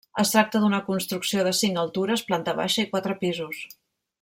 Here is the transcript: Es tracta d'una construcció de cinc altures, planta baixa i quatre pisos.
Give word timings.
Es 0.21 0.29
tracta 0.35 0.61
d'una 0.63 0.79
construcció 0.87 1.43
de 1.47 1.51
cinc 1.59 1.83
altures, 1.83 2.25
planta 2.31 2.57
baixa 2.63 2.85
i 2.87 2.89
quatre 2.95 3.19
pisos. 3.23 3.63